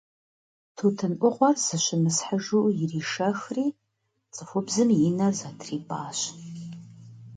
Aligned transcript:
Тутын 0.77 1.13
ӏугъуэр 1.19 1.57
зыщымысхьыжу 1.65 2.61
иришэхри, 2.83 3.67
цӏыхубзым 4.33 4.89
и 5.07 5.11
нэр 5.17 5.33
зэтрипӏащ. 5.39 6.19